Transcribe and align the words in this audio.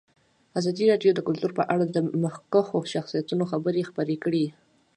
ازادي 0.59 0.83
راډیو 0.91 1.11
د 1.15 1.19
کلتور 1.27 1.51
په 1.59 1.63
اړه 1.73 1.85
د 1.87 1.97
مخکښو 2.23 2.79
شخصیتونو 2.93 3.43
خبرې 3.51 3.87
خپرې 3.89 4.15
کړي. 4.23 4.45